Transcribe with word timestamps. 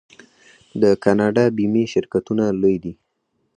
د 0.81 0.83
کاناډا 1.03 1.45
بیمې 1.57 1.83
شرکتونه 1.93 2.43
لوی 2.61 2.75
دي. 2.83 2.93